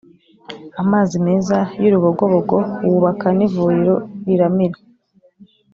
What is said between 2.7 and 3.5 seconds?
wubaka